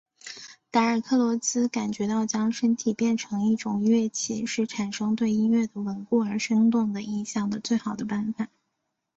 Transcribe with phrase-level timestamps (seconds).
[0.71, 8.47] 达尔克罗兹感觉到将身体变成一种乐器是产生对音乐的稳固而生动的印象的最好的方法。